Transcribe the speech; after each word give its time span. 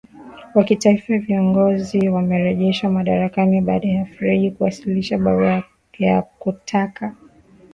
wa 0.55 0.63
kitaifa 0.63 1.17
viongozi 1.17 2.09
wamerejeshwa 2.09 2.89
madarakani 2.91 3.61
baada 3.61 3.87
ya 3.87 4.05
freji 4.05 4.51
kuwasilisha 4.51 5.17
barua 5.17 5.63
ya 5.99 6.21
kutaka 6.21 7.15